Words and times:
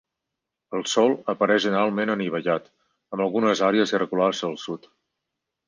El 0.77 0.85
sòl 0.93 1.13
apareix 1.33 1.61
generalment 1.67 2.13
anivellat, 2.15 2.73
amb 3.13 3.27
algunes 3.29 3.63
àrees 3.71 3.97
irregulars 3.99 4.43
al 4.51 4.61
sud. 4.67 4.93